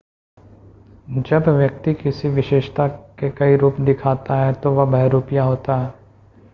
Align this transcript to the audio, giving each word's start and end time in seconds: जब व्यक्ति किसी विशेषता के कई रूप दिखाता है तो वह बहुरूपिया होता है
जब 1.09 1.49
व्यक्ति 1.49 1.93
किसी 1.93 2.29
विशेषता 2.29 2.87
के 2.87 3.29
कई 3.29 3.55
रूप 3.55 3.79
दिखाता 3.79 4.35
है 4.35 4.53
तो 4.53 4.71
वह 4.71 4.85
बहुरूपिया 4.85 5.43
होता 5.43 5.77
है 5.77 5.93